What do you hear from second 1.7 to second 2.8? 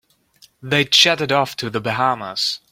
Bahamas.